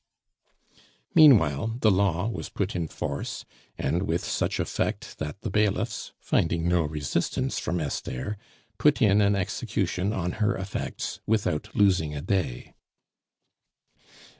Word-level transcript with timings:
Meanwhile, 1.13 1.77
the 1.81 1.91
law 1.91 2.27
was 2.27 2.49
put 2.49 2.75
in 2.75 2.87
force, 2.87 3.45
and 3.77 4.01
with 4.07 4.25
such 4.25 4.59
effect 4.59 5.19
that 5.19 5.41
the 5.41 5.51
bailiffs, 5.51 6.11
finding 6.19 6.67
no 6.67 6.81
resistance 6.81 7.59
from 7.59 7.79
Esther, 7.79 8.35
put 8.79 8.99
in 8.99 9.21
an 9.21 9.35
execution 9.35 10.11
on 10.11 10.31
her 10.41 10.57
effects 10.57 11.19
without 11.27 11.75
losing 11.75 12.15
a 12.15 12.21
day. 12.23 12.73